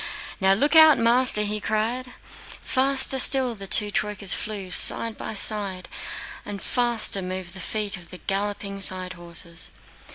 "Now, 0.39 0.53
look 0.53 0.75
out, 0.75 0.97
master!" 0.97 1.43
he 1.43 1.59
cried. 1.61 2.13
Faster 2.25 3.19
still 3.19 3.53
the 3.53 3.67
two 3.67 3.91
troykas 3.91 4.33
flew 4.33 4.71
side 4.71 5.15
by 5.15 5.35
side, 5.35 5.87
and 6.43 6.59
faster 6.59 7.21
moved 7.21 7.53
the 7.53 7.59
feet 7.59 7.97
of 7.97 8.09
the 8.09 8.17
galloping 8.17 8.81
side 8.81 9.13
horses. 9.13 9.69